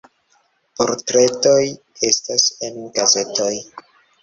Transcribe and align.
Portretoj 0.79 1.59
estos 2.11 2.49
en 2.71 2.83
gazetoj. 2.99 3.55